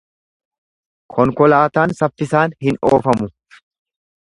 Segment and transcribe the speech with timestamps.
[1.17, 3.31] Konkolaataan saffisaan hin oofamu.